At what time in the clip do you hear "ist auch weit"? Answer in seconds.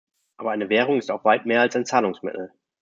0.97-1.45